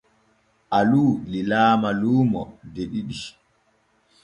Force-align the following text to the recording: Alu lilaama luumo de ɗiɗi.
Alu 0.77 1.03
lilaama 1.31 1.89
luumo 1.99 2.41
de 2.73 2.81
ɗiɗi. 2.91 3.19